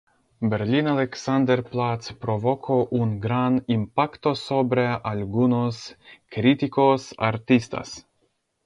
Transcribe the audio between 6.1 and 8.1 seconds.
críticos artistas.